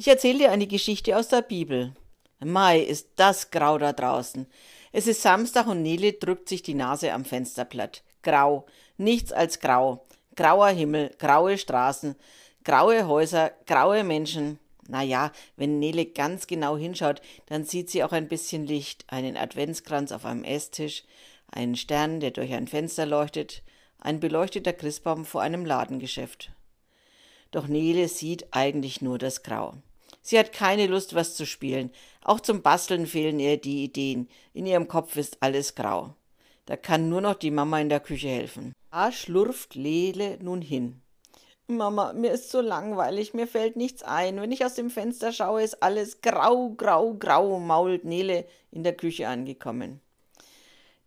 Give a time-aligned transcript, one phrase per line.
[0.00, 1.92] Ich erzähle dir eine Geschichte aus der Bibel.
[2.42, 4.46] Mai, ist das grau da draußen.
[4.92, 8.02] Es ist Samstag und Nele drückt sich die Nase am Fensterblatt.
[8.22, 8.64] Grau,
[8.96, 10.06] nichts als grau.
[10.36, 12.16] Grauer Himmel, graue Straßen,
[12.64, 14.58] graue Häuser, graue Menschen.
[14.88, 19.36] Na ja, wenn Nele ganz genau hinschaut, dann sieht sie auch ein bisschen Licht, einen
[19.36, 21.04] Adventskranz auf einem Esstisch,
[21.52, 23.62] einen Stern, der durch ein Fenster leuchtet,
[23.98, 26.52] ein beleuchteter Christbaum vor einem Ladengeschäft.
[27.50, 29.74] Doch Nele sieht eigentlich nur das Grau.
[30.22, 31.90] Sie hat keine Lust, was zu spielen.
[32.22, 34.28] Auch zum Basteln fehlen ihr die Ideen.
[34.52, 36.14] In ihrem Kopf ist alles grau.
[36.66, 38.74] Da kann nur noch die Mama in der Küche helfen.
[38.90, 41.00] Da schlurft Lele nun hin.
[41.66, 44.40] Mama, mir ist so langweilig, mir fällt nichts ein.
[44.40, 48.96] Wenn ich aus dem Fenster schaue, ist alles grau, grau, grau, mault Nele in der
[48.96, 50.00] Küche angekommen.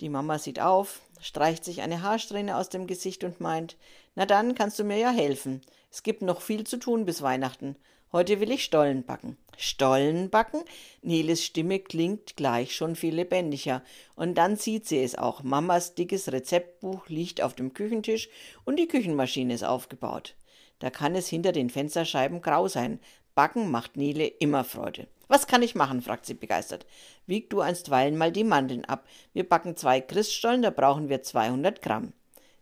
[0.01, 3.77] Die Mama sieht auf, streicht sich eine Haarsträhne aus dem Gesicht und meint,
[4.15, 5.61] na dann kannst du mir ja helfen.
[5.91, 7.75] Es gibt noch viel zu tun bis Weihnachten.
[8.13, 9.37] Heute will ich Stollen backen.
[9.57, 10.61] Stollen backen?
[11.01, 13.81] Neles Stimme klingt gleich schon viel lebendiger.
[14.15, 15.41] Und dann sieht sie es auch.
[15.41, 18.29] Mamas dickes Rezeptbuch liegt auf dem Küchentisch
[18.65, 20.35] und die Küchenmaschine ist aufgebaut.
[20.77, 22.99] Da kann es hinter den Fensterscheiben grau sein.
[23.33, 25.07] Backen macht Nele immer Freude.
[25.27, 26.03] Was kann ich machen?
[26.03, 26.85] fragt sie begeistert.
[27.25, 29.07] Wieg du einstweilen mal die Mandeln ab.
[29.33, 32.13] Wir backen zwei Christstollen, da brauchen wir 200 Gramm.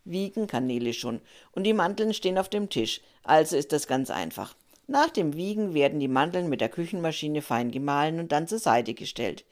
[0.05, 1.19] Wiegen kann Nele schon.
[1.51, 3.01] Und die Mandeln stehen auf dem Tisch.
[3.23, 4.55] Also ist das ganz einfach.
[4.91, 8.93] Nach dem Wiegen werden die Mandeln mit der Küchenmaschine fein gemahlen und dann zur Seite
[8.93, 9.45] gestellt.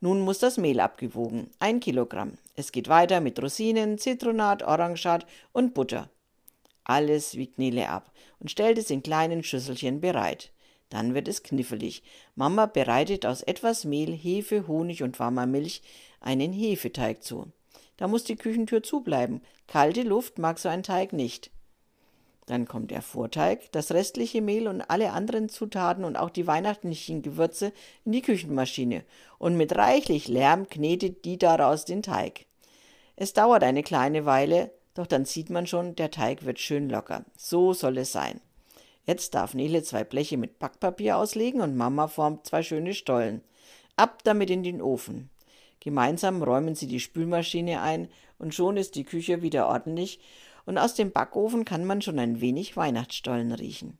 [0.00, 1.48] Nun muss das Mehl abgewogen.
[1.60, 2.38] Ein Kilogramm.
[2.56, 6.10] Es geht weiter mit Rosinen, Zitronat, Orangat und Butter.
[6.82, 8.10] Alles wiegt Nele ab
[8.40, 10.50] und stellt es in kleinen Schüsselchen bereit.
[10.88, 12.02] Dann wird es knifflig.
[12.34, 15.82] Mama bereitet aus etwas Mehl, Hefe, Honig und warmer Milch
[16.18, 17.46] einen Hefeteig zu.
[17.96, 19.40] Da muss die Küchentür zubleiben.
[19.68, 21.52] Kalte Luft mag so ein Teig nicht.
[22.50, 27.22] Dann kommt der Vorteig, das restliche Mehl und alle anderen Zutaten und auch die weihnachtlichen
[27.22, 27.72] Gewürze
[28.04, 29.04] in die Küchenmaschine
[29.38, 32.46] und mit reichlich Lärm knetet die daraus den Teig.
[33.14, 37.24] Es dauert eine kleine Weile, doch dann sieht man schon, der Teig wird schön locker.
[37.36, 38.40] So soll es sein.
[39.04, 43.42] Jetzt darf Nele zwei Bleche mit Backpapier auslegen und Mama formt zwei schöne Stollen.
[43.94, 45.30] Ab damit in den Ofen.
[45.78, 48.08] Gemeinsam räumen sie die Spülmaschine ein
[48.40, 50.18] und schon ist die Küche wieder ordentlich
[50.66, 53.98] und aus dem Backofen kann man schon ein wenig Weihnachtsstollen riechen.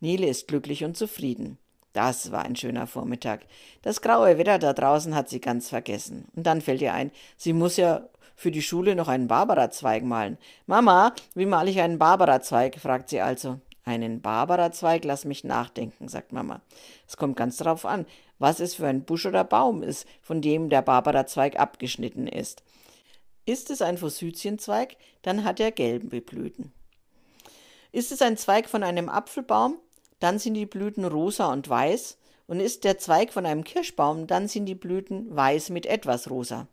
[0.00, 1.58] Nele ist glücklich und zufrieden.
[1.92, 3.40] Das war ein schöner Vormittag.
[3.82, 6.26] Das graue Wetter da draußen hat sie ganz vergessen.
[6.36, 10.38] Und dann fällt ihr ein, sie muss ja für die Schule noch einen Barbarazweig malen.
[10.66, 12.78] Mama, wie male ich einen Barbarazweig?
[12.78, 13.58] fragt sie also.
[13.84, 16.60] Einen Barbarazweig, lass mich nachdenken, sagt Mama.
[17.08, 18.06] Es kommt ganz darauf an,
[18.38, 22.62] was es für ein Busch oder Baum ist, von dem der Barbarazweig abgeschnitten ist.
[23.48, 26.70] Ist es ein Forsythienzweig, dann hat er gelbe Blüten.
[27.92, 29.78] Ist es ein Zweig von einem Apfelbaum,
[30.20, 34.48] dann sind die Blüten rosa und weiß, und ist der Zweig von einem Kirschbaum, dann
[34.48, 36.68] sind die Blüten weiß mit etwas rosa.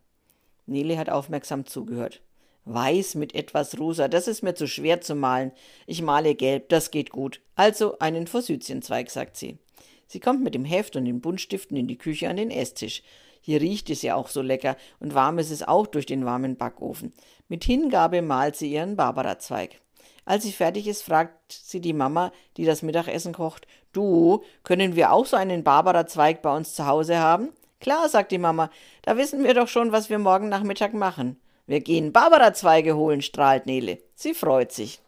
[0.65, 2.21] Nele hat aufmerksam zugehört.
[2.65, 5.53] Weiß mit etwas rosa, das ist mir zu schwer zu malen.
[5.87, 7.39] Ich male gelb, das geht gut.
[7.55, 9.59] Also einen Forsythienzweig, sagt sie.
[10.07, 13.01] Sie kommt mit dem Heft und den Buntstiften in die Küche an den Esstisch.
[13.45, 16.57] Hier riecht es ja auch so lecker und warm ist es auch durch den warmen
[16.57, 17.13] Backofen.
[17.47, 19.81] Mit Hingabe malt sie ihren Barbarazweig.
[20.25, 25.11] Als sie fertig ist, fragt sie die Mama, die das Mittagessen kocht, du, können wir
[25.11, 27.49] auch so einen Barbarazweig bei uns zu Hause haben?
[27.79, 28.71] Klar, sagt die Mama,
[29.03, 31.39] da wissen wir doch schon, was wir morgen Nachmittag machen.
[31.67, 33.99] Wir gehen Barbarazweige holen, strahlt Nele.
[34.15, 35.01] Sie freut sich.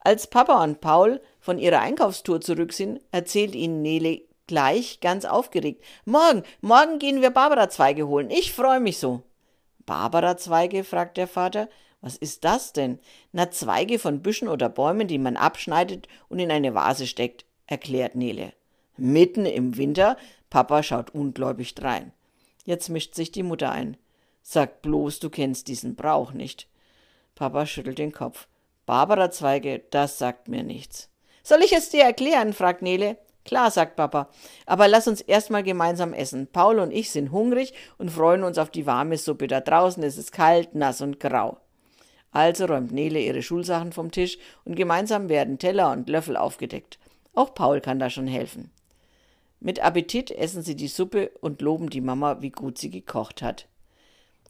[0.00, 5.84] Als Papa und Paul von ihrer Einkaufstour zurück sind, erzählt ihnen Nele gleich ganz aufgeregt.
[6.04, 8.30] Morgen, morgen gehen wir Barbarazweige holen.
[8.30, 9.22] Ich freue mich so.
[9.86, 10.82] Barbarazweige?
[10.82, 11.68] fragt der Vater.
[12.00, 12.98] Was ist das denn?
[13.32, 18.14] Na, Zweige von Büschen oder Bäumen, die man abschneidet und in eine Vase steckt, erklärt
[18.14, 18.52] Nele.
[18.96, 20.16] Mitten im Winter?
[20.50, 22.12] Papa schaut ungläubig drein.
[22.64, 23.96] Jetzt mischt sich die Mutter ein.
[24.42, 26.68] Sag bloß, du kennst diesen Brauch nicht.
[27.34, 28.48] Papa schüttelt den Kopf.
[28.86, 31.10] Barbarazweige, das sagt mir nichts.
[31.42, 32.52] Soll ich es dir erklären?
[32.52, 33.18] fragt Nele.
[33.48, 34.28] Klar, sagt Papa,
[34.66, 36.48] aber lass uns erstmal gemeinsam essen.
[36.52, 39.46] Paul und ich sind hungrig und freuen uns auf die warme Suppe.
[39.46, 41.56] Da draußen ist es kalt, nass und grau.
[42.30, 44.36] Also räumt Nele ihre Schulsachen vom Tisch
[44.66, 46.98] und gemeinsam werden Teller und Löffel aufgedeckt.
[47.32, 48.70] Auch Paul kann da schon helfen.
[49.60, 53.66] Mit Appetit essen sie die Suppe und loben die Mama, wie gut sie gekocht hat.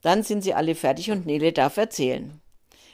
[0.02, 2.40] Dann sind sie alle fertig und Nele darf erzählen.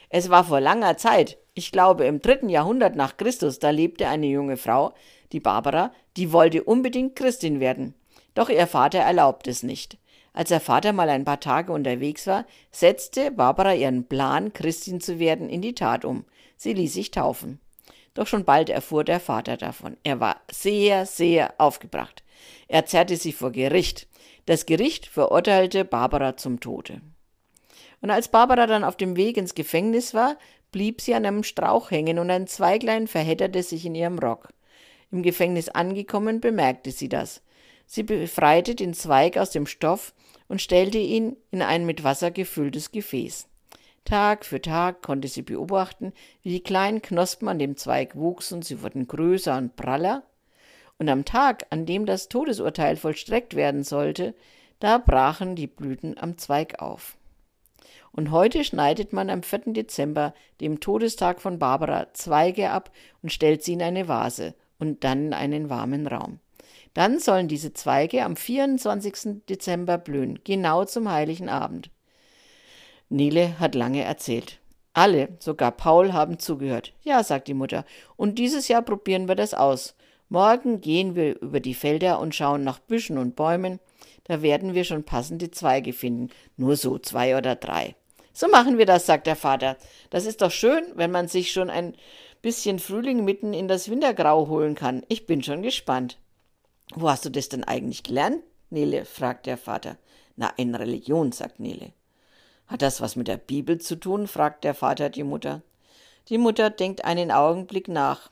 [0.09, 4.27] Es war vor langer Zeit, ich glaube im dritten Jahrhundert nach Christus, da lebte eine
[4.27, 4.93] junge Frau,
[5.31, 7.93] die Barbara, die wollte unbedingt Christin werden.
[8.33, 9.97] Doch ihr Vater erlaubt es nicht.
[10.33, 15.17] Als der Vater mal ein paar Tage unterwegs war, setzte Barbara ihren Plan, Christin zu
[15.17, 16.25] werden, in die Tat um.
[16.57, 17.59] Sie ließ sich taufen.
[18.13, 19.97] Doch schon bald erfuhr der Vater davon.
[20.03, 22.23] Er war sehr, sehr aufgebracht.
[22.67, 24.07] Er zerrte sie vor Gericht.
[24.45, 27.01] Das Gericht verurteilte Barbara zum Tode.
[28.01, 30.37] Und als Barbara dann auf dem Weg ins Gefängnis war,
[30.71, 34.49] blieb sie an einem Strauch hängen und ein Zweiglein verhedderte sich in ihrem Rock.
[35.15, 37.41] Im Gefängnis angekommen, bemerkte sie das.
[37.85, 40.13] Sie befreite den Zweig aus dem Stoff
[40.49, 43.47] und stellte ihn in ein mit Wasser gefülltes Gefäß.
[44.03, 46.11] Tag für Tag konnte sie beobachten,
[46.43, 50.23] wie die kleinen Knospen an dem Zweig wuchsen, sie wurden größer und praller,
[50.97, 54.35] und am Tag, an dem das Todesurteil vollstreckt werden sollte,
[54.81, 57.15] da brachen die Blüten am Zweig auf.
[58.11, 59.71] Und heute schneidet man am 4.
[59.71, 62.91] Dezember, dem Todestag von Barbara, Zweige ab
[63.23, 66.39] und stellt sie in eine Vase und dann in einen warmen Raum.
[66.93, 69.43] Dann sollen diese Zweige am 24.
[69.49, 71.89] Dezember blühen, genau zum heiligen Abend.
[73.09, 74.59] Nele hat lange erzählt.
[74.93, 76.93] Alle, sogar Paul, haben zugehört.
[77.03, 77.83] Ja, sagt die Mutter,
[78.15, 79.95] und dieses Jahr probieren wir das aus.
[80.29, 83.79] Morgen gehen wir über die Felder und schauen nach Büschen und Bäumen.
[84.23, 87.95] Da werden wir schon passende Zweige finden, nur so zwei oder drei.
[88.33, 89.77] So machen wir das, sagt der Vater.
[90.09, 91.95] Das ist doch schön, wenn man sich schon ein
[92.45, 95.01] bisschen Frühling mitten in das Wintergrau holen kann.
[95.07, 96.19] Ich bin schon gespannt.
[96.93, 99.05] Wo hast du das denn eigentlich gelernt, Nele?
[99.05, 99.97] fragt der Vater.
[100.35, 101.91] Na, in Religion, sagt Nele.
[102.67, 104.27] Hat das was mit der Bibel zu tun?
[104.27, 105.63] fragt der Vater die Mutter.
[106.29, 108.29] Die Mutter denkt einen Augenblick nach.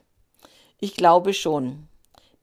[0.79, 1.87] Ich glaube schon.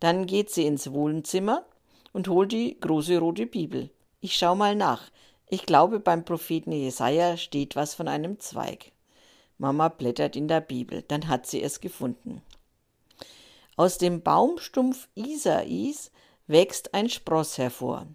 [0.00, 1.64] Dann geht sie ins Wohnzimmer
[2.12, 3.90] und holt die große rote Bibel.
[4.20, 5.12] Ich schau mal nach.
[5.48, 8.90] Ich glaube, beim Propheten Jesaja steht was von einem Zweig.
[9.60, 12.40] Mama blättert in der Bibel, dann hat sie es gefunden.
[13.76, 16.10] Aus dem Baumstumpf Isais
[16.46, 18.06] wächst ein Spross hervor.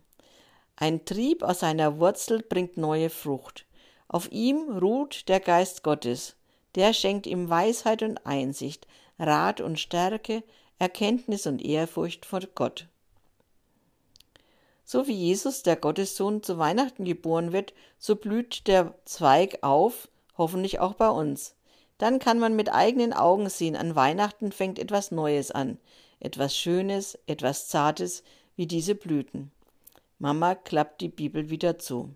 [0.76, 3.66] Ein Trieb aus seiner Wurzel bringt neue Frucht.
[4.08, 6.36] Auf ihm ruht der Geist Gottes.
[6.74, 8.88] Der schenkt ihm Weisheit und Einsicht,
[9.20, 10.44] Rat und Stärke,
[10.80, 12.88] Erkenntnis und Ehrfurcht vor Gott.
[14.84, 20.80] So wie Jesus, der Gottessohn, zu Weihnachten geboren wird, so blüht der Zweig auf, hoffentlich
[20.80, 21.56] auch bei uns.
[21.98, 25.78] Dann kann man mit eigenen Augen sehen, an Weihnachten fängt etwas Neues an,
[26.20, 28.24] etwas Schönes, etwas Zartes,
[28.56, 29.52] wie diese Blüten.
[30.20, 32.14] Mama klappt die Bibel wieder zu.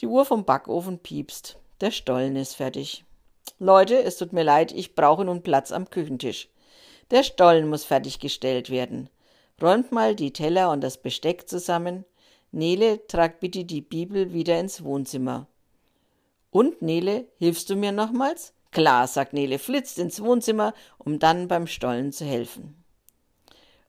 [0.00, 1.56] Die Uhr vom Backofen piepst.
[1.80, 3.04] Der Stollen ist fertig.
[3.58, 6.48] Leute, es tut mir leid, ich brauche nun Platz am Küchentisch.
[7.10, 9.08] Der Stollen muss fertiggestellt werden.
[9.62, 12.04] Räumt mal die Teller und das Besteck zusammen.
[12.50, 15.46] Nele, trag bitte die Bibel wieder ins Wohnzimmer.
[16.54, 18.52] Und, Nele, hilfst du mir nochmals?
[18.70, 22.80] Klar, sagt Nele, flitzt ins Wohnzimmer, um dann beim Stollen zu helfen.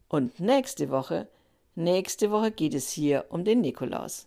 [0.08, 1.28] Und nächste Woche,
[1.76, 4.26] nächste Woche geht es hier um den Nikolaus.